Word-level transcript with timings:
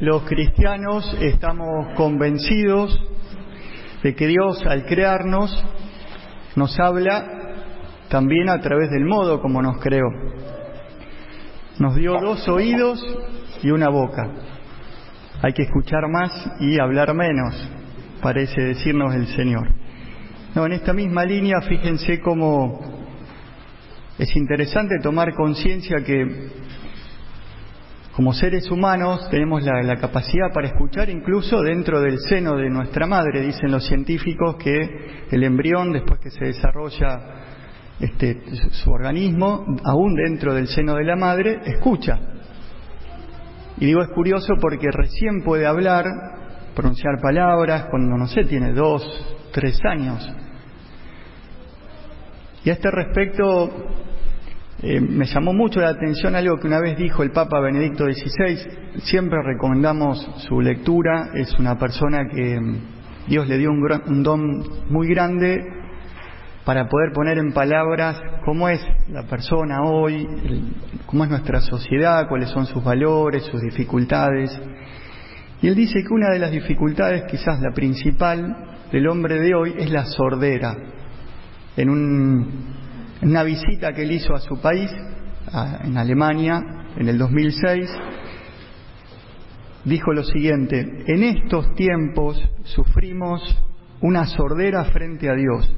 Los 0.00 0.22
cristianos 0.22 1.12
estamos 1.20 1.92
convencidos 1.96 2.96
de 4.04 4.14
que 4.14 4.28
Dios 4.28 4.64
al 4.64 4.84
crearnos 4.84 5.50
nos 6.54 6.78
habla 6.78 7.24
también 8.08 8.48
a 8.48 8.60
través 8.60 8.90
del 8.90 9.04
modo 9.04 9.40
como 9.40 9.60
nos 9.60 9.78
creó. 9.80 10.08
Nos 11.80 11.96
dio 11.96 12.12
dos 12.20 12.48
oídos 12.48 13.04
y 13.60 13.70
una 13.70 13.88
boca. 13.88 14.30
Hay 15.42 15.52
que 15.52 15.64
escuchar 15.64 16.08
más 16.08 16.48
y 16.60 16.78
hablar 16.78 17.12
menos, 17.12 17.68
parece 18.22 18.60
decirnos 18.60 19.12
el 19.16 19.26
Señor. 19.34 19.68
No, 20.54 20.64
en 20.64 20.74
esta 20.74 20.92
misma 20.92 21.24
línea, 21.24 21.60
fíjense 21.62 22.20
cómo 22.20 22.78
es 24.16 24.36
interesante 24.36 25.00
tomar 25.02 25.34
conciencia 25.34 26.04
que 26.04 26.68
como 28.18 28.32
seres 28.32 28.68
humanos 28.68 29.28
tenemos 29.30 29.62
la, 29.62 29.94
capacidad 29.94 30.52
para 30.52 30.66
escuchar 30.66 31.08
incluso 31.08 31.62
dentro 31.62 32.00
del 32.00 32.18
seno 32.18 32.56
de 32.56 32.68
nuestra 32.68 33.06
madre. 33.06 33.42
Dicen 33.42 33.70
los 33.70 33.86
científicos 33.86 34.56
que 34.56 35.26
el 35.30 35.44
embrión, 35.44 35.92
después 35.92 36.18
que 36.18 36.30
se 36.30 36.46
desarrolla 36.46 37.20
este, 38.00 38.42
su 38.72 38.90
organismo, 38.90 39.64
aún 39.84 40.16
dentro 40.16 40.52
del 40.52 40.66
seno 40.66 40.96
de 40.96 41.04
la 41.04 41.14
madre, 41.14 41.60
escucha. 41.64 42.18
Y 43.76 43.86
digo 43.86 44.02
es 44.02 44.08
curioso 44.08 44.52
porque 44.60 44.88
recién 44.90 45.44
puede 45.44 45.64
hablar, 45.64 46.04
pronunciar 46.74 47.20
palabras, 47.22 47.86
cuando 47.88 48.16
no 48.16 48.26
sé, 48.26 48.42
tiene 48.46 48.72
dos, 48.72 49.00
tres 49.52 49.78
años. 49.88 50.28
Y 52.64 52.70
a 52.70 52.72
este 52.72 52.90
respecto 52.90 53.70
eh, 54.80 55.00
me 55.00 55.26
llamó 55.26 55.52
mucho 55.52 55.80
la 55.80 55.88
atención 55.88 56.36
algo 56.36 56.58
que 56.58 56.68
una 56.68 56.78
vez 56.78 56.96
dijo 56.96 57.24
el 57.24 57.32
Papa 57.32 57.58
Benedicto 57.60 58.04
XVI. 58.04 59.00
Siempre 59.02 59.38
recomendamos 59.42 60.24
su 60.48 60.60
lectura. 60.60 61.30
Es 61.34 61.52
una 61.58 61.76
persona 61.76 62.28
que 62.32 62.60
mm, 62.60 62.76
Dios 63.28 63.48
le 63.48 63.58
dio 63.58 63.70
un, 63.70 63.84
un 64.06 64.22
don 64.22 64.62
muy 64.88 65.08
grande 65.08 65.58
para 66.64 66.86
poder 66.88 67.12
poner 67.12 67.38
en 67.38 67.52
palabras 67.52 68.20
cómo 68.44 68.68
es 68.68 68.80
la 69.10 69.24
persona 69.24 69.82
hoy, 69.82 70.28
cómo 71.06 71.24
es 71.24 71.30
nuestra 71.30 71.60
sociedad, 71.60 72.28
cuáles 72.28 72.50
son 72.50 72.66
sus 72.66 72.84
valores, 72.84 73.44
sus 73.44 73.60
dificultades. 73.60 74.50
Y 75.60 75.68
él 75.68 75.74
dice 75.74 76.02
que 76.02 76.14
una 76.14 76.30
de 76.30 76.38
las 76.38 76.52
dificultades, 76.52 77.24
quizás 77.28 77.60
la 77.60 77.72
principal, 77.72 78.68
del 78.92 79.08
hombre 79.08 79.40
de 79.40 79.54
hoy 79.54 79.74
es 79.76 79.90
la 79.90 80.04
sordera. 80.04 80.76
En, 81.76 81.90
un, 81.90 82.67
en 83.20 83.30
una 83.30 83.42
visita 83.42 83.92
que 83.92 84.02
él 84.02 84.12
hizo 84.12 84.34
a 84.34 84.40
su 84.40 84.60
país, 84.60 84.90
en 85.84 85.96
Alemania, 85.96 86.62
en 86.96 87.08
el 87.08 87.18
2006, 87.18 87.90
dijo 89.84 90.12
lo 90.12 90.24
siguiente, 90.24 90.80
en 91.06 91.22
estos 91.22 91.74
tiempos 91.74 92.40
sufrimos 92.64 93.42
una 94.00 94.26
sordera 94.26 94.84
frente 94.84 95.28
a 95.28 95.34
Dios. 95.34 95.74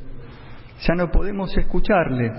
Ya 0.87 0.95
no 0.95 1.11
podemos 1.11 1.57
escucharle 1.57 2.33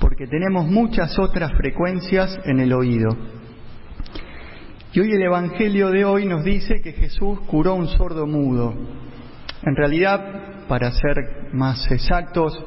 porque 0.00 0.26
tenemos 0.26 0.66
muchas 0.66 1.18
otras 1.18 1.52
frecuencias 1.56 2.38
en 2.44 2.60
el 2.60 2.72
oído. 2.72 3.10
Y 4.92 5.00
hoy 5.00 5.10
el 5.10 5.22
Evangelio 5.22 5.90
de 5.90 6.04
hoy 6.04 6.24
nos 6.24 6.44
dice 6.44 6.80
que 6.80 6.92
Jesús 6.92 7.40
curó 7.48 7.74
un 7.74 7.88
sordo 7.88 8.26
mudo. 8.26 8.74
En 9.62 9.74
realidad, 9.74 10.66
para 10.68 10.92
ser 10.92 11.50
más 11.52 11.90
exactos, 11.90 12.64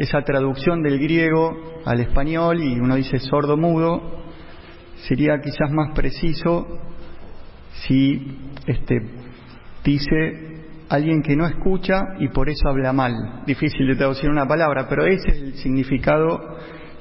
esa 0.00 0.22
traducción 0.22 0.82
del 0.82 0.98
griego 0.98 1.82
al 1.84 2.00
español 2.00 2.62
y 2.62 2.80
uno 2.80 2.96
dice 2.96 3.18
sordo 3.18 3.58
mudo, 3.58 4.22
sería 5.06 5.38
quizás 5.42 5.70
más 5.70 5.92
preciso 5.94 6.66
si 7.82 8.38
este, 8.66 8.98
dice 9.84 10.64
alguien 10.88 11.20
que 11.20 11.36
no 11.36 11.46
escucha 11.46 12.14
y 12.18 12.28
por 12.28 12.48
eso 12.48 12.66
habla 12.70 12.94
mal. 12.94 13.42
Difícil 13.44 13.88
de 13.88 13.96
traducir 13.96 14.30
una 14.30 14.48
palabra, 14.48 14.86
pero 14.88 15.04
ese 15.04 15.32
es 15.32 15.36
el 15.36 15.54
significado 15.56 16.56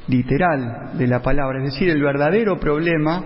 literal 0.09 0.97
de 0.97 1.07
la 1.07 1.21
palabra. 1.21 1.59
Es 1.59 1.71
decir, 1.71 1.89
el 1.89 2.01
verdadero 2.01 2.59
problema 2.59 3.23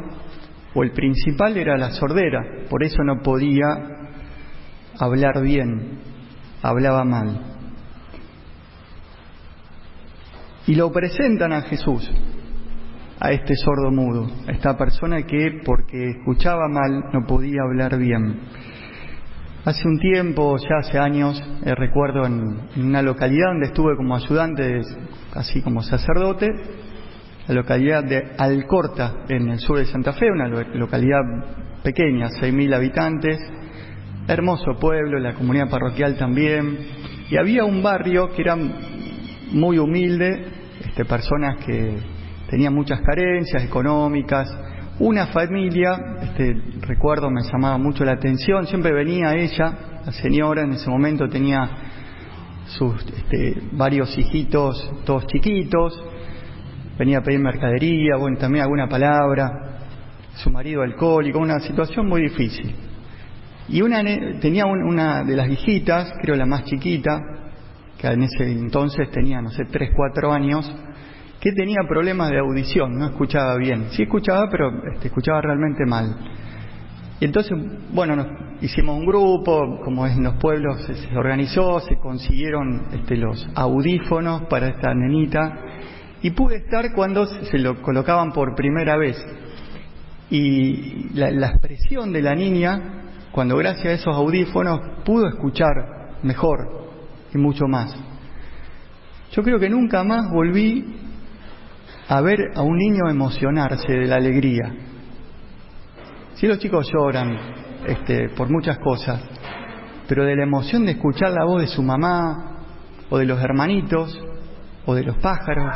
o 0.76 0.84
el 0.84 0.92
principal 0.92 1.58
era 1.58 1.80
la 1.80 1.90
sordera, 1.90 2.68
por 2.70 2.84
eso 2.84 3.04
no 3.04 3.24
podía 3.24 3.66
hablar 5.00 5.42
bien, 5.42 5.98
hablaba 6.62 7.04
mal. 7.04 7.53
Y 10.66 10.76
lo 10.76 10.92
presentan 10.92 11.52
a 11.52 11.64
Jesús, 11.64 12.10
a 13.20 13.32
este 13.32 13.56
sordo 13.56 13.92
mudo, 13.92 14.28
a 14.48 14.52
esta 14.52 14.78
persona 14.78 15.24
que 15.24 15.62
porque 15.66 16.12
escuchaba 16.12 16.68
mal 16.70 17.10
no 17.12 17.26
podía 17.28 17.62
hablar 17.64 17.98
bien. 17.98 18.40
Hace 19.66 19.88
un 19.88 20.00
tiempo, 20.00 20.58
ya 20.58 20.78
hace 20.80 21.00
años, 21.00 21.42
eh, 21.66 21.74
recuerdo 21.76 22.26
en, 22.26 22.70
en, 22.76 22.86
una 22.86 23.02
localidad 23.02 23.48
donde 23.48 23.68
estuve 23.68 23.96
como 23.96 24.16
ayudante, 24.16 24.82
así 25.34 25.62
como 25.62 25.82
sacerdote, 25.82 26.48
la 27.48 27.56
localidad 27.56 28.04
de 28.04 28.32
Alcorta, 28.38 29.26
en 29.28 29.50
el 29.50 29.60
sur 29.60 29.78
de 29.78 29.86
Santa 29.86 30.14
Fe, 30.14 30.32
una 30.32 30.48
localidad 30.48 31.22
pequeña, 31.84 32.30
6.000 32.30 32.74
habitantes, 32.74 33.38
hermoso 34.28 34.78
pueblo, 34.80 35.20
la 35.20 35.34
comunidad 35.34 35.70
parroquial 35.70 36.16
también, 36.18 36.78
y 37.30 37.36
había 37.36 37.66
un 37.66 37.84
barrio 37.84 38.30
que 38.34 38.42
era 38.42 38.56
muy 39.52 39.78
humilde, 39.78 40.53
este, 40.82 41.06
personas 41.06 41.64
que 41.66 41.98
tenían 42.50 42.74
muchas 42.74 43.02
carencias 43.02 43.64
económicas, 43.64 44.50
una 45.00 45.28
familia, 45.28 45.98
este, 46.22 46.56
recuerdo, 46.82 47.30
me 47.32 47.42
llamaba 47.42 47.78
mucho 47.78 48.06
la 48.06 48.14
atención, 48.14 48.68
siempre 48.68 48.94
venía 48.94 49.36
ella, 49.36 50.02
la 50.06 50.12
señora, 50.12 50.62
en 50.62 50.74
ese 50.74 50.90
momento 50.90 51.28
tenía 51.28 51.70
sus 52.68 53.04
este, 53.06 53.56
varios 53.72 54.16
hijitos, 54.18 55.04
todos 55.06 55.26
chiquitos, 55.28 56.04
venía 56.98 57.20
a 57.20 57.22
pedir 57.22 57.40
mercadería, 57.40 58.18
bueno, 58.18 58.38
también 58.38 58.64
alguna 58.64 58.88
palabra, 58.88 59.80
su 60.36 60.50
marido 60.50 60.82
alcohólico, 60.82 61.40
una 61.40 61.60
situación 61.60 62.08
muy 62.08 62.22
difícil. 62.22 62.76
Y 63.70 63.82
una 63.82 64.04
tenía 64.40 64.66
una 64.66 65.24
de 65.24 65.36
las 65.36 65.50
hijitas, 65.50 66.14
creo 66.22 66.36
la 66.36 66.46
más 66.46 66.66
chiquita, 66.66 67.20
en 68.12 68.24
ese 68.24 68.52
entonces 68.52 69.10
tenía, 69.12 69.42
no 69.42 69.50
sé, 69.52 69.66
tres, 69.66 69.92
cuatro 69.96 70.32
años, 70.32 70.70
que 71.40 71.52
tenía 71.52 71.82
problemas 71.88 72.32
de 72.32 72.40
audición, 72.40 72.98
no 72.98 73.06
escuchaba 73.06 73.56
bien. 73.58 73.88
Sí 73.92 74.04
escuchaba, 74.04 74.48
pero 74.50 74.72
este, 74.94 75.08
escuchaba 75.08 75.42
realmente 75.42 75.86
mal. 75.86 76.16
Y 77.20 77.26
entonces, 77.26 77.58
bueno, 77.94 78.16
nos 78.16 78.28
hicimos 78.62 78.98
un 78.98 79.06
grupo, 79.06 79.80
como 79.84 80.06
en 80.08 80.24
los 80.24 80.36
pueblos 80.36 80.82
se 80.86 81.18
organizó, 81.18 81.80
se 81.80 81.98
consiguieron 81.98 82.88
este, 82.94 83.18
los 83.18 83.48
audífonos 83.56 84.44
para 84.50 84.68
esta 84.68 84.94
nenita, 84.94 85.60
y 86.22 86.32
pude 86.32 86.58
estar 86.58 86.94
cuando 86.94 87.26
se 87.26 87.60
lo 87.60 87.82
colocaban 87.82 88.32
por 88.32 88.56
primera 88.56 88.98
vez. 88.98 89.18
Y 90.30 91.10
la, 91.14 91.30
la 91.30 91.48
expresión 91.48 92.12
de 92.12 92.22
la 92.22 92.36
niña 92.36 93.04
cuando 93.34 93.58
gracias 93.58 93.86
a 93.86 93.92
esos 93.92 94.16
audífonos 94.16 94.80
pudo 95.04 95.28
escuchar 95.28 96.20
mejor 96.24 96.93
y 97.34 97.38
mucho 97.38 97.68
más. 97.68 97.96
Yo 99.32 99.42
creo 99.42 99.60
que 99.60 99.70
nunca 99.70 100.04
más 100.04 100.30
volví 100.30 100.86
a 102.08 102.22
ver 102.22 102.40
a 102.56 102.62
un 102.62 102.78
niño 102.78 103.10
emocionarse 103.10 103.92
de 103.92 104.06
la 104.06 104.18
alegría. 104.18 104.74
Si 106.36 106.48
los 106.48 106.60
chicos 106.60 106.90
lloran 106.92 107.38
este, 107.88 108.30
por 108.30 108.50
muchas 108.50 108.78
cosas, 108.80 109.22
pero 110.08 110.26
de 110.26 110.36
la 110.36 110.44
emoción 110.44 110.86
de 110.86 110.92
escuchar 110.92 111.32
la 111.32 111.46
voz 111.46 111.62
de 111.62 111.68
su 111.68 111.82
mamá, 111.82 112.54
o 113.10 113.18
de 113.18 113.26
los 113.26 113.42
hermanitos, 113.42 114.20
o 114.86 114.94
de 114.94 115.04
los 115.04 115.18
pájaros. 115.18 115.74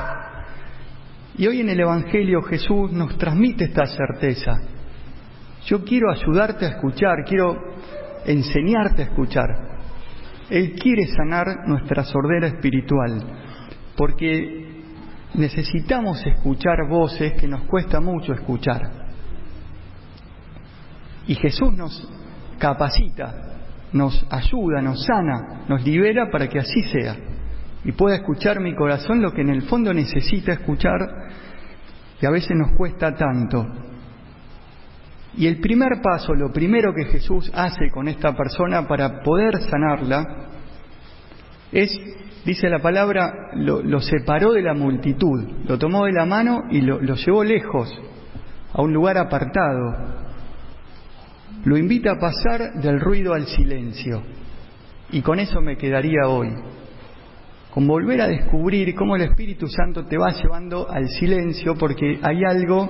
Y 1.38 1.48
hoy 1.48 1.62
en 1.62 1.70
el 1.70 1.80
Evangelio 1.80 2.42
Jesús 2.42 2.92
nos 2.92 3.18
transmite 3.18 3.66
esta 3.66 3.86
certeza. 3.86 4.54
Yo 5.66 5.84
quiero 5.84 6.12
ayudarte 6.12 6.66
a 6.66 6.70
escuchar, 6.70 7.24
quiero 7.28 7.56
enseñarte 8.26 9.04
a 9.04 9.06
escuchar. 9.06 9.77
Él 10.50 10.74
quiere 10.80 11.08
sanar 11.08 11.68
nuestra 11.68 12.04
sordera 12.04 12.48
espiritual, 12.48 13.22
porque 13.96 14.68
necesitamos 15.34 16.26
escuchar 16.26 16.88
voces 16.90 17.34
que 17.34 17.48
nos 17.48 17.64
cuesta 17.64 18.00
mucho 18.00 18.34
escuchar. 18.34 19.08
Y 21.28 21.36
Jesús 21.36 21.74
nos 21.74 22.10
capacita, 22.58 23.58
nos 23.92 24.26
ayuda, 24.30 24.82
nos 24.82 25.04
sana, 25.04 25.66
nos 25.68 25.84
libera 25.84 26.30
para 26.32 26.48
que 26.48 26.60
así 26.60 26.82
sea. 26.84 27.16
Y 27.84 27.92
pueda 27.92 28.16
escuchar 28.16 28.60
mi 28.60 28.74
corazón 28.76 29.22
lo 29.22 29.32
que 29.32 29.42
en 29.42 29.50
el 29.50 29.64
fondo 29.64 29.94
necesita 29.94 30.54
escuchar, 30.54 31.00
que 32.20 32.28
a 32.28 32.32
veces 32.32 32.52
nos 32.56 32.76
cuesta 32.78 33.14
tanto. 33.16 33.66
Y 35.38 35.46
el 35.46 35.60
primer 35.60 36.02
paso, 36.02 36.34
lo 36.34 36.52
primero 36.52 36.94
que 36.94 37.06
Jesús 37.06 37.52
hace 37.54 37.90
con 37.92 38.08
esta 38.08 38.34
persona 38.34 38.88
para 38.88 39.22
poder 39.22 39.62
sanarla, 39.62 40.50
es, 41.72 41.92
dice 42.44 42.70
la 42.70 42.80
palabra, 42.80 43.32
lo, 43.54 44.00
separó 44.02 44.54
de 44.54 44.64
la 44.64 44.74
multitud, 44.74 45.44
lo 45.68 45.78
tomó 45.78 46.06
de 46.06 46.14
la 46.14 46.26
mano 46.26 46.64
y 46.72 46.82
lo 46.82 47.16
llevó 47.16 47.44
lejos, 47.44 47.88
a 48.74 48.82
un 48.82 48.94
lugar 48.94 49.18
apartado. 49.18 50.18
lo 51.66 51.78
invita 51.78 52.12
a 52.12 52.20
pasar 52.20 52.74
del 52.82 53.00
ruido 53.00 53.34
al 53.34 53.46
silencio. 53.48 54.22
Y 55.12 55.22
con 55.22 55.40
eso 55.40 55.62
me 55.62 55.78
quedaría 55.78 56.28
hoy, 56.28 56.50
con 57.72 57.88
volver 57.88 58.22
a 58.22 58.28
descubrir 58.28 58.94
cómo 58.96 59.16
el 59.16 59.24
Espíritu 59.24 59.68
Santo 59.68 60.06
te 60.06 60.18
va 60.18 60.32
llevando 60.32 60.90
al 60.90 61.08
silencio 61.08 61.76
porque 61.76 62.20
hay 62.22 62.44
algo 62.44 62.90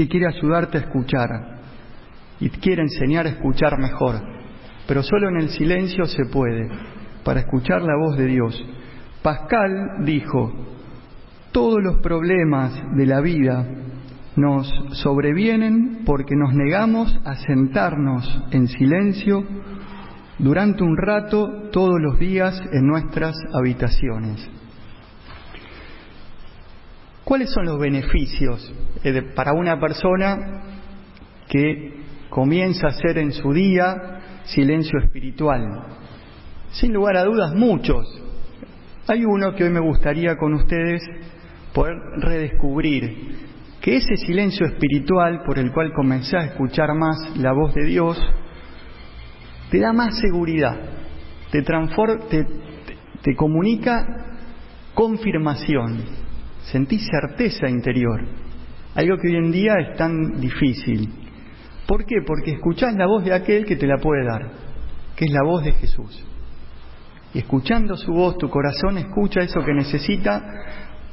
que 0.00 0.08
quiere 0.08 0.28
ayudarte 0.28 0.78
a 0.78 0.80
escuchar 0.80 1.28
y 2.40 2.48
quiere 2.48 2.80
enseñar 2.80 3.26
a 3.26 3.28
escuchar 3.28 3.78
mejor. 3.78 4.14
Pero 4.88 5.02
solo 5.02 5.28
en 5.28 5.36
el 5.36 5.50
silencio 5.50 6.06
se 6.06 6.24
puede, 6.24 6.70
para 7.22 7.40
escuchar 7.40 7.82
la 7.82 7.96
voz 7.96 8.16
de 8.16 8.24
Dios. 8.24 8.64
Pascal 9.22 10.02
dijo, 10.06 10.54
todos 11.52 11.82
los 11.82 11.98
problemas 11.98 12.72
de 12.96 13.04
la 13.04 13.20
vida 13.20 13.66
nos 14.36 14.72
sobrevienen 14.92 15.98
porque 16.06 16.34
nos 16.34 16.54
negamos 16.54 17.14
a 17.26 17.34
sentarnos 17.34 18.42
en 18.52 18.68
silencio 18.68 19.44
durante 20.38 20.82
un 20.82 20.96
rato 20.96 21.68
todos 21.72 22.00
los 22.00 22.18
días 22.18 22.58
en 22.72 22.86
nuestras 22.86 23.36
habitaciones. 23.52 24.48
¿Cuáles 27.30 27.52
son 27.52 27.64
los 27.64 27.78
beneficios 27.78 28.74
eh, 29.04 29.22
para 29.36 29.52
una 29.52 29.78
persona 29.78 30.64
que 31.48 32.02
comienza 32.28 32.88
a 32.88 32.90
hacer 32.90 33.18
en 33.18 33.30
su 33.30 33.52
día 33.52 34.40
silencio 34.46 34.98
espiritual? 34.98 35.62
Sin 36.72 36.92
lugar 36.92 37.16
a 37.16 37.22
dudas, 37.22 37.54
muchos. 37.54 38.04
Hay 39.06 39.24
uno 39.24 39.54
que 39.54 39.62
hoy 39.62 39.70
me 39.70 39.78
gustaría 39.78 40.36
con 40.36 40.54
ustedes 40.54 41.02
poder 41.72 41.94
redescubrir, 42.16 43.36
que 43.80 43.98
ese 43.98 44.16
silencio 44.16 44.66
espiritual 44.66 45.44
por 45.46 45.56
el 45.60 45.70
cual 45.70 45.92
comencé 45.92 46.36
a 46.36 46.46
escuchar 46.46 46.96
más 46.96 47.16
la 47.36 47.52
voz 47.52 47.72
de 47.76 47.84
Dios, 47.84 48.20
te 49.70 49.78
da 49.78 49.92
más 49.92 50.18
seguridad, 50.18 50.76
te, 51.52 51.62
te, 51.62 52.46
te 53.22 53.36
comunica 53.36 54.04
confirmación, 54.94 56.19
sentís 56.70 57.06
certeza 57.06 57.68
interior, 57.68 58.20
algo 58.94 59.16
que 59.18 59.28
hoy 59.28 59.36
en 59.36 59.52
día 59.52 59.74
es 59.78 59.96
tan 59.96 60.40
difícil. 60.40 61.08
¿Por 61.86 62.04
qué? 62.04 62.16
Porque 62.26 62.52
escuchás 62.52 62.94
la 62.94 63.06
voz 63.06 63.24
de 63.24 63.34
aquel 63.34 63.64
que 63.64 63.76
te 63.76 63.86
la 63.86 63.98
puede 63.98 64.24
dar, 64.24 64.50
que 65.16 65.24
es 65.24 65.32
la 65.32 65.42
voz 65.44 65.64
de 65.64 65.72
Jesús. 65.72 66.24
Y 67.34 67.38
escuchando 67.38 67.96
su 67.96 68.12
voz, 68.12 68.38
tu 68.38 68.48
corazón 68.48 68.98
escucha 68.98 69.40
eso 69.40 69.64
que 69.64 69.72
necesita 69.72 70.42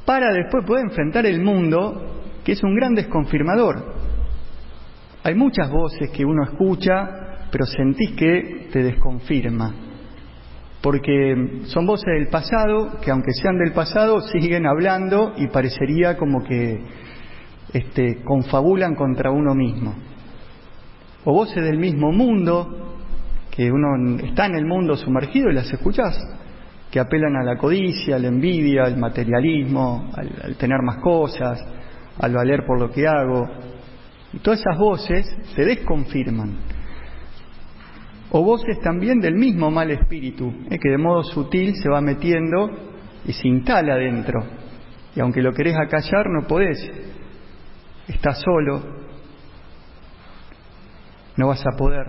para 0.04 0.32
después 0.32 0.64
poder 0.64 0.84
enfrentar 0.86 1.26
el 1.26 1.40
mundo, 1.40 2.22
que 2.44 2.52
es 2.52 2.62
un 2.62 2.74
gran 2.74 2.94
desconfirmador. 2.94 3.94
Hay 5.22 5.34
muchas 5.34 5.70
voces 5.70 6.10
que 6.10 6.24
uno 6.24 6.44
escucha, 6.44 7.48
pero 7.50 7.66
sentís 7.66 8.12
que 8.12 8.68
te 8.72 8.82
desconfirma. 8.82 9.87
Porque 10.82 11.62
son 11.64 11.86
voces 11.86 12.06
del 12.14 12.28
pasado, 12.28 13.00
que 13.00 13.10
aunque 13.10 13.32
sean 13.32 13.58
del 13.58 13.72
pasado, 13.72 14.20
siguen 14.20 14.66
hablando 14.66 15.32
y 15.36 15.48
parecería 15.48 16.16
como 16.16 16.44
que 16.44 16.80
este, 17.72 18.22
confabulan 18.22 18.94
contra 18.94 19.30
uno 19.30 19.54
mismo. 19.54 19.94
O 21.24 21.32
voces 21.32 21.62
del 21.64 21.78
mismo 21.78 22.12
mundo, 22.12 22.96
que 23.50 23.70
uno 23.72 24.18
está 24.22 24.46
en 24.46 24.54
el 24.54 24.66
mundo 24.66 24.96
sumergido 24.96 25.50
y 25.50 25.54
las 25.54 25.72
escuchás 25.72 26.16
que 26.90 27.00
apelan 27.00 27.36
a 27.36 27.42
la 27.42 27.56
codicia, 27.56 28.16
a 28.16 28.18
la 28.18 28.28
envidia, 28.28 28.84
al 28.84 28.96
materialismo, 28.96 30.10
al, 30.14 30.56
tener 30.56 30.80
más 30.82 30.98
cosas, 30.98 31.62
al 32.18 32.32
valer 32.32 32.64
por 32.66 32.80
lo 32.80 32.90
que 32.90 33.06
hago. 33.06 33.46
Y 34.32 34.38
todas 34.38 34.60
esas 34.60 34.78
voces 34.78 35.26
se 35.54 35.64
desconfirman. 35.64 36.77
O 38.30 38.42
voces 38.42 38.78
también 38.80 39.20
del 39.20 39.34
mismo 39.34 39.70
mal 39.70 39.90
espíritu, 39.90 40.52
eh, 40.70 40.78
que 40.78 40.90
de 40.90 40.98
modo 40.98 41.22
sutil 41.22 41.74
se 41.76 41.88
va 41.88 42.00
metiendo 42.00 42.70
y 43.24 43.32
se 43.32 43.48
instala 43.48 43.94
adentro. 43.94 44.44
Y 45.14 45.20
aunque 45.20 45.42
lo 45.42 45.52
querés 45.52 45.76
acallar, 45.76 46.26
no 46.28 46.46
podés. 46.46 46.78
Estás 48.06 48.40
solo. 48.40 48.82
No 51.36 51.48
vas 51.48 51.64
a 51.66 51.76
poder. 51.76 52.06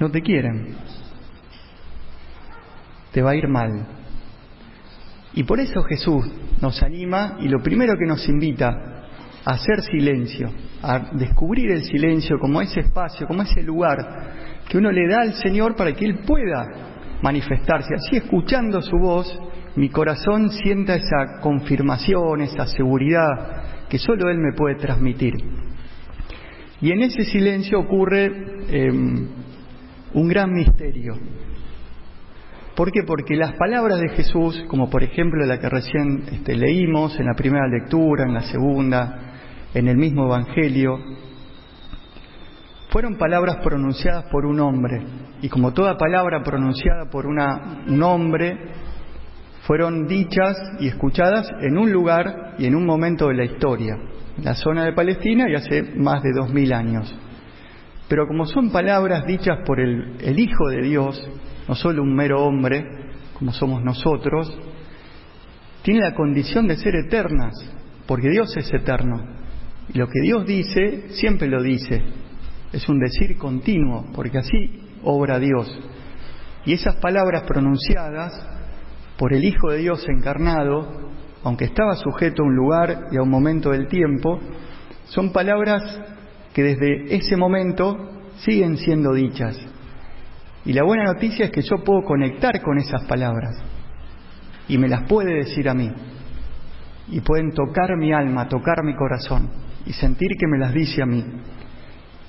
No 0.00 0.10
te 0.10 0.20
quieren 0.20 0.76
te 3.16 3.22
va 3.22 3.30
a 3.30 3.34
ir 3.34 3.48
mal. 3.48 3.86
Y 5.32 5.44
por 5.44 5.58
eso 5.58 5.82
Jesús 5.84 6.26
nos 6.60 6.82
anima 6.82 7.38
y 7.40 7.48
lo 7.48 7.62
primero 7.62 7.94
que 7.98 8.04
nos 8.04 8.28
invita 8.28 8.95
hacer 9.46 9.80
silencio, 9.82 10.50
a 10.82 10.98
descubrir 11.12 11.70
el 11.70 11.84
silencio 11.84 12.38
como 12.38 12.60
ese 12.60 12.80
espacio, 12.80 13.26
como 13.28 13.42
ese 13.42 13.62
lugar 13.62 13.96
que 14.68 14.76
uno 14.76 14.90
le 14.90 15.08
da 15.08 15.20
al 15.20 15.34
Señor 15.34 15.76
para 15.76 15.92
que 15.92 16.04
Él 16.04 16.18
pueda 16.26 16.66
manifestarse. 17.22 17.94
Así 17.94 18.16
escuchando 18.16 18.82
su 18.82 18.98
voz, 18.98 19.38
mi 19.76 19.88
corazón 19.88 20.50
sienta 20.50 20.96
esa 20.96 21.40
confirmación, 21.40 22.40
esa 22.42 22.66
seguridad 22.66 23.86
que 23.88 23.98
solo 23.98 24.28
Él 24.28 24.38
me 24.38 24.52
puede 24.52 24.74
transmitir. 24.76 25.34
Y 26.80 26.90
en 26.90 27.02
ese 27.02 27.24
silencio 27.24 27.78
ocurre 27.78 28.26
em, 28.68 29.28
un 30.12 30.28
gran 30.28 30.52
misterio. 30.52 31.14
¿Por 32.74 32.90
qué? 32.90 33.04
Porque 33.06 33.36
las 33.36 33.52
palabras 33.54 34.00
de 34.00 34.08
Jesús, 34.10 34.64
como 34.68 34.90
por 34.90 35.04
ejemplo 35.04 35.46
la 35.46 35.58
que 35.58 35.68
recién 35.68 36.24
este, 36.32 36.56
leímos 36.56 37.18
en 37.18 37.26
la 37.26 37.34
primera 37.34 37.66
lectura, 37.68 38.24
en 38.24 38.34
la 38.34 38.42
segunda, 38.42 39.35
en 39.76 39.88
el 39.88 39.98
mismo 39.98 40.24
Evangelio, 40.24 40.98
fueron 42.88 43.18
palabras 43.18 43.56
pronunciadas 43.62 44.24
por 44.30 44.46
un 44.46 44.58
hombre. 44.58 45.02
Y 45.42 45.50
como 45.50 45.74
toda 45.74 45.98
palabra 45.98 46.42
pronunciada 46.42 47.10
por 47.10 47.26
un 47.26 48.02
hombre, 48.02 48.56
fueron 49.66 50.06
dichas 50.06 50.56
y 50.80 50.88
escuchadas 50.88 51.50
en 51.60 51.76
un 51.76 51.92
lugar 51.92 52.54
y 52.58 52.64
en 52.64 52.74
un 52.74 52.86
momento 52.86 53.28
de 53.28 53.34
la 53.34 53.44
historia, 53.44 53.98
la 54.42 54.54
zona 54.54 54.86
de 54.86 54.94
Palestina 54.94 55.44
y 55.50 55.54
hace 55.56 55.82
más 55.82 56.22
de 56.22 56.32
dos 56.32 56.50
mil 56.50 56.72
años. 56.72 57.14
Pero 58.08 58.26
como 58.26 58.46
son 58.46 58.70
palabras 58.70 59.26
dichas 59.26 59.58
por 59.66 59.78
el 59.78 60.38
Hijo 60.38 60.68
de 60.70 60.80
Dios, 60.80 61.28
no 61.68 61.74
solo 61.74 62.02
un 62.02 62.14
mero 62.14 62.46
hombre, 62.46 62.82
como 63.38 63.52
somos 63.52 63.84
nosotros, 63.84 64.58
tiene 65.82 66.00
la 66.00 66.14
condición 66.14 66.66
de 66.66 66.76
ser 66.76 66.94
eternas, 66.94 67.52
porque 68.06 68.30
Dios 68.30 68.56
es 68.56 68.72
eterno. 68.72 69.35
Y 69.92 69.98
lo 69.98 70.08
que 70.08 70.20
Dios 70.20 70.46
dice, 70.46 71.10
siempre 71.10 71.48
lo 71.48 71.62
dice. 71.62 72.02
Es 72.72 72.88
un 72.88 72.98
decir 72.98 73.36
continuo, 73.38 74.06
porque 74.14 74.38
así 74.38 74.80
obra 75.04 75.38
Dios. 75.38 75.78
Y 76.64 76.72
esas 76.72 76.96
palabras 76.96 77.44
pronunciadas 77.44 78.32
por 79.16 79.32
el 79.32 79.44
Hijo 79.44 79.70
de 79.70 79.78
Dios 79.78 80.04
encarnado, 80.08 81.10
aunque 81.44 81.66
estaba 81.66 81.94
sujeto 81.94 82.42
a 82.42 82.46
un 82.46 82.56
lugar 82.56 83.04
y 83.12 83.16
a 83.16 83.22
un 83.22 83.30
momento 83.30 83.70
del 83.70 83.86
tiempo, 83.86 84.40
son 85.04 85.32
palabras 85.32 86.00
que 86.52 86.62
desde 86.62 87.14
ese 87.14 87.36
momento 87.36 87.96
siguen 88.38 88.76
siendo 88.76 89.12
dichas. 89.12 89.56
Y 90.64 90.72
la 90.72 90.82
buena 90.82 91.04
noticia 91.04 91.44
es 91.44 91.50
que 91.52 91.62
yo 91.62 91.84
puedo 91.84 92.02
conectar 92.02 92.60
con 92.60 92.78
esas 92.78 93.04
palabras 93.04 93.62
y 94.68 94.76
me 94.76 94.88
las 94.88 95.04
puede 95.08 95.36
decir 95.36 95.68
a 95.68 95.74
mí. 95.74 95.88
Y 97.08 97.20
pueden 97.20 97.52
tocar 97.52 97.96
mi 97.96 98.12
alma, 98.12 98.48
tocar 98.48 98.82
mi 98.82 98.96
corazón 98.96 99.65
y 99.86 99.92
sentir 99.92 100.28
que 100.38 100.46
me 100.46 100.58
las 100.58 100.72
dice 100.72 101.02
a 101.02 101.06
mí. 101.06 101.24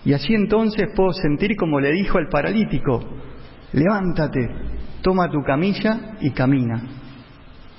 Y 0.05 0.13
así 0.13 0.33
entonces 0.33 0.87
puedo 0.95 1.11
sentir 1.11 1.55
como 1.55 1.79
le 1.79 1.91
dijo 1.91 2.17
al 2.17 2.29
paralítico, 2.29 2.99
levántate, 3.73 4.49
toma 5.01 5.29
tu 5.29 5.41
camilla 5.43 6.17
y 6.21 6.31
camina. 6.31 6.81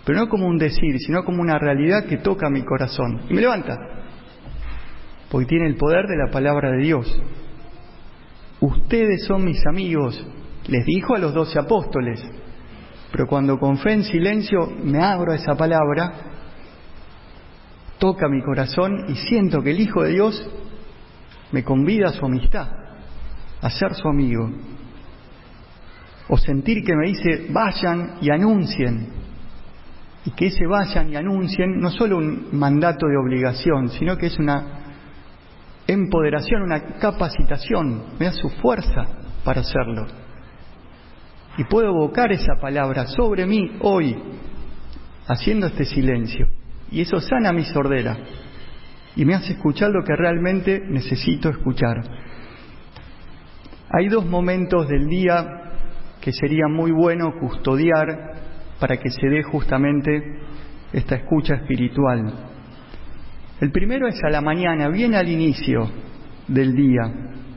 Pero 0.05 0.19
no 0.19 0.29
como 0.29 0.47
un 0.47 0.59
decir, 0.59 0.99
sino 0.99 1.25
como 1.25 1.41
una 1.41 1.59
realidad 1.59 2.05
que 2.07 2.19
toca 2.19 2.51
mi 2.51 2.63
corazón. 2.63 3.23
Y 3.29 3.35
me 3.35 3.41
levanta, 3.41 3.77
porque 5.31 5.47
tiene 5.47 5.67
el 5.67 5.77
poder 5.77 6.07
de 6.07 6.17
la 6.17 6.31
palabra 6.31 6.71
de 6.73 6.83
Dios. 6.83 7.23
Ustedes 8.61 9.25
son 9.27 9.45
mis 9.45 9.65
amigos 9.67 10.27
les 10.69 10.85
dijo 10.85 11.15
a 11.15 11.19
los 11.19 11.35
doce 11.35 11.59
apóstoles, 11.59 12.23
pero 13.11 13.27
cuando 13.27 13.59
con 13.59 13.79
fe 13.79 13.95
en 13.95 14.05
silencio 14.05 14.71
me 14.85 15.03
abro 15.03 15.33
a 15.33 15.37
esa 15.37 15.57
palabra, 15.57 16.13
toca 17.99 18.29
mi 18.29 18.43
corazón 18.43 19.07
y 19.09 19.15
siento 19.15 19.63
que 19.63 19.71
el 19.71 19.81
Hijo 19.81 20.03
de 20.03 20.13
Dios 20.13 20.51
me 21.53 21.65
convida 21.65 22.09
a 22.09 22.13
su 22.13 22.25
amistad, 22.25 22.69
a 23.61 23.71
ser 23.71 23.95
su 23.95 24.09
amigo. 24.09 24.51
O 26.29 26.37
sentir 26.37 26.85
que 26.85 26.95
me 26.95 27.09
dice, 27.09 27.47
vayan 27.51 28.19
y 28.21 28.31
anuncien. 28.31 29.09
Y 30.25 30.31
que 30.33 30.47
ese 30.47 30.67
vayan 30.67 31.11
y 31.11 31.17
anuncien 31.17 31.79
no 31.81 31.91
solo 31.91 32.19
un 32.19 32.49
mandato 32.53 33.07
de 33.07 33.17
obligación, 33.17 33.89
sino 33.91 34.17
que 34.17 34.27
es 34.27 34.39
una 34.39 34.97
empoderación, 35.87 36.63
una 36.63 36.99
capacitación, 36.99 38.03
me 38.19 38.27
da 38.27 38.33
su 38.33 38.51
fuerza 38.51 39.07
para 39.43 39.63
hacerlo 39.63 40.07
y 41.59 41.65
puedo 41.65 41.89
evocar 41.89 42.31
esa 42.31 42.55
palabra 42.61 43.07
sobre 43.09 43.45
mí 43.45 43.79
hoy, 43.81 44.17
haciendo 45.27 45.67
este 45.67 45.85
silencio. 45.85 46.47
Y 46.91 47.03
eso 47.03 47.21
sana 47.21 47.53
mi 47.53 47.65
sordera. 47.65 48.17
y 49.17 49.25
me 49.25 49.35
hace 49.35 49.55
escuchar 49.55 49.91
lo 49.91 50.05
que 50.05 50.15
realmente 50.15 50.81
necesito 50.87 51.49
escuchar. 51.49 51.97
Hay 53.91 54.07
dos 54.09 54.25
momentos 54.25 54.87
del 54.87 55.09
día 55.09 55.73
que 56.21 56.33
sería 56.33 56.69
muy 56.69 56.93
bueno 56.93 57.33
custodiar 57.41 58.07
para 58.79 58.97
que 58.99 59.11
se 59.11 59.27
dé 59.27 59.43
justamente 59.43 60.23
esta 60.93 61.17
escucha 61.17 61.55
espiritual. 61.55 62.33
El 63.61 63.73
primero 63.73 64.07
es 64.07 64.23
a 64.23 64.31
la 64.31 64.41
mañana, 64.41 64.89
bien 64.89 65.15
al 65.17 65.29
inicio 65.29 65.91
del 66.47 66.75
día. 66.75 67.03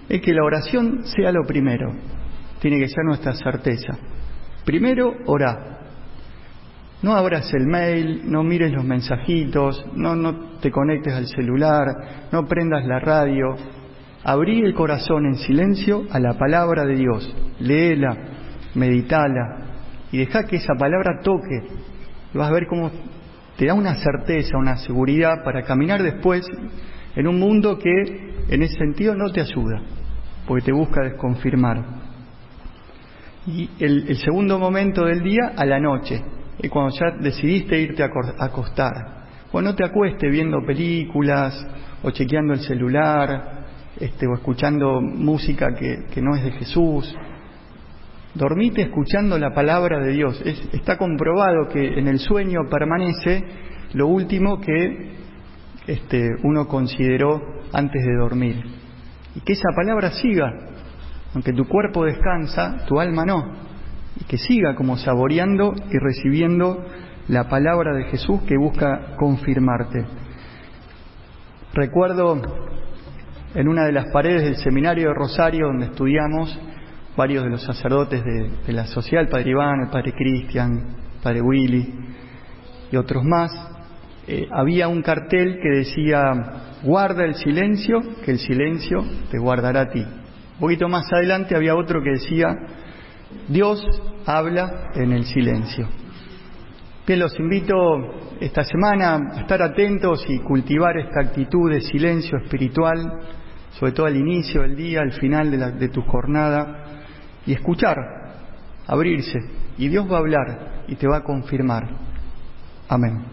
Es 0.09 0.19
que 0.21 0.33
la 0.33 0.43
oración 0.43 1.03
sea 1.05 1.31
lo 1.31 1.45
primero. 1.45 1.91
Tiene 2.59 2.79
que 2.79 2.87
ser 2.87 3.03
nuestra 3.05 3.33
certeza. 3.33 3.97
Primero, 4.65 5.13
orá. 5.27 5.80
No 7.01 7.15
abras 7.15 7.51
el 7.53 7.65
mail, 7.65 8.21
no 8.25 8.43
mires 8.43 8.71
los 8.71 8.83
mensajitos, 8.83 9.85
no, 9.95 10.15
no 10.15 10.59
te 10.59 10.69
conectes 10.69 11.13
al 11.13 11.25
celular, 11.27 11.87
no 12.31 12.45
prendas 12.45 12.85
la 12.85 12.99
radio. 12.99 13.55
Abrí 14.23 14.61
el 14.61 14.75
corazón 14.75 15.25
en 15.25 15.35
silencio 15.35 16.03
a 16.11 16.19
la 16.19 16.37
palabra 16.37 16.85
de 16.85 16.95
Dios. 16.95 17.35
Léela, 17.59 18.15
meditala 18.75 19.61
y 20.11 20.19
deja 20.19 20.43
que 20.43 20.57
esa 20.57 20.75
palabra 20.77 21.19
toque. 21.23 21.63
Vas 22.33 22.49
a 22.49 22.53
ver 22.53 22.67
cómo 22.67 22.91
te 23.57 23.65
da 23.65 23.73
una 23.73 23.95
certeza, 23.95 24.57
una 24.57 24.77
seguridad 24.77 25.43
para 25.43 25.63
caminar 25.63 26.03
después 26.03 26.45
en 27.15 27.27
un 27.27 27.39
mundo 27.39 27.77
que 27.77 27.91
en 28.49 28.61
ese 28.61 28.75
sentido 28.75 29.15
no 29.15 29.31
te 29.31 29.41
ayuda, 29.41 29.81
porque 30.47 30.65
te 30.65 30.71
busca 30.71 31.01
desconfirmar. 31.01 31.83
Y 33.47 33.69
el, 33.79 34.15
segundo 34.17 34.59
momento 34.59 35.05
del 35.05 35.23
día, 35.23 35.53
a 35.55 35.65
la 35.65 35.79
noche, 35.79 36.21
es 36.59 36.69
cuando 36.69 36.95
ya 36.95 37.11
decidiste 37.19 37.79
irte 37.79 38.03
a 38.03 38.09
acostar. 38.39 39.21
O 39.51 39.61
no 39.61 39.75
te 39.75 39.85
acuestes 39.85 40.31
viendo 40.31 40.65
películas 40.65 41.67
o 42.03 42.11
chequeando 42.11 42.53
el 42.53 42.61
celular 42.61 43.61
este, 43.99 44.25
o 44.27 44.33
escuchando 44.33 45.01
música 45.01 45.73
que, 45.75 46.05
que 46.13 46.21
no 46.21 46.35
es 46.35 46.43
de 46.43 46.51
Jesús. 46.51 47.15
Dormite 48.33 48.83
escuchando 48.83 49.37
la 49.37 49.53
palabra 49.53 49.99
de 49.99 50.11
Dios. 50.13 50.41
está 50.45 50.97
comprobado 50.97 51.67
que 51.67 51.99
en 51.99 52.07
el 52.07 52.19
sueño 52.19 52.61
permanece 52.69 53.43
lo 53.93 54.07
último 54.07 54.61
que 54.61 55.11
este, 55.85 56.29
uno 56.43 56.67
consideró 56.67 57.41
antes 57.73 58.01
de 58.03 58.15
dormir. 58.15 58.63
Y 59.35 59.41
que 59.41 59.53
esa 59.53 59.69
palabra 59.75 60.11
siga, 60.11 60.49
aunque 61.33 61.53
tu 61.53 61.65
cuerpo 61.65 62.05
descansa, 62.05 62.85
tu 62.87 62.99
alma 62.99 63.25
no. 63.25 63.70
Y 64.21 64.23
que 64.23 64.37
siga 64.37 64.75
como 64.75 64.97
saboreando 64.97 65.73
y 65.89 65.97
recibiendo 65.97 66.85
la 67.27 67.49
palabra 67.49 67.93
de 67.93 68.05
Jesús 68.05 68.41
que 68.43 68.57
busca 68.57 69.15
confirmarte. 69.17 70.05
Recuerdo 71.73 72.41
en 73.53 73.67
una 73.67 73.85
de 73.85 73.91
las 73.91 74.11
paredes 74.11 74.43
del 74.43 74.55
seminario 74.57 75.09
de 75.09 75.13
Rosario 75.13 75.67
donde 75.67 75.87
estudiamos, 75.87 76.57
varios 77.15 77.43
de 77.43 77.49
los 77.49 77.63
sacerdotes 77.63 78.23
de, 78.23 78.73
la 78.73 78.85
sociedad, 78.85 79.23
el 79.23 79.29
padre 79.29 79.51
Iván, 79.51 79.81
el 79.81 79.89
padre 79.89 80.13
Cristian, 80.13 80.71
el 81.15 81.21
padre 81.21 81.41
Willy 81.41 81.93
y 82.91 82.95
otros 82.95 83.23
más, 83.23 83.51
eh, 84.27 84.47
había 84.51 84.87
un 84.87 85.01
cartel 85.01 85.59
que 85.61 85.69
decía, 85.69 86.31
guarda 86.83 87.23
el 87.23 87.35
silencio, 87.35 87.99
que 88.23 88.31
el 88.31 88.39
silencio 88.39 89.03
te 89.29 89.39
guardará 89.39 89.81
a 89.81 89.89
ti. 89.89 90.01
Un 90.01 90.59
poquito 90.59 90.87
más 90.87 91.11
adelante 91.11 91.55
había 91.55 91.75
otro 91.75 92.01
que 92.03 92.11
decía, 92.11 92.49
Dios 93.47 93.85
habla 94.25 94.91
en 94.95 95.11
el 95.11 95.25
silencio. 95.25 95.87
Bien, 97.05 97.19
los 97.19 97.37
invito 97.39 97.75
esta 98.39 98.63
semana 98.63 99.15
a 99.15 99.41
estar 99.41 99.61
atentos 99.61 100.25
y 100.29 100.39
cultivar 100.39 100.97
esta 100.97 101.21
actitud 101.21 101.71
de 101.71 101.81
silencio 101.81 102.37
espiritual, 102.37 103.19
sobre 103.71 103.91
todo 103.91 104.05
al 104.05 104.15
inicio 104.15 104.61
del 104.61 104.75
día, 104.75 105.01
al 105.01 105.11
final 105.13 105.51
de, 105.51 105.71
de 105.71 105.89
tu 105.89 106.01
jornada, 106.03 106.83
y 107.45 107.53
escuchar, 107.53 107.97
abrirse, 108.87 109.39
y 109.77 109.87
Dios 109.87 110.09
va 110.09 110.17
a 110.17 110.19
hablar 110.19 110.83
y 110.87 110.95
te 110.95 111.07
va 111.07 111.17
a 111.17 111.23
confirmar. 111.23 111.87
Amén. 112.87 113.23